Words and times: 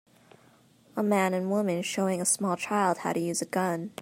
A 0.95 1.03
man 1.03 1.35
and 1.35 1.51
woman 1.51 1.83
showing 1.83 2.19
a 2.19 2.25
small 2.25 2.57
child 2.57 2.97
how 2.97 3.13
to 3.13 3.19
use 3.19 3.43
a 3.43 3.45
gun. 3.45 3.91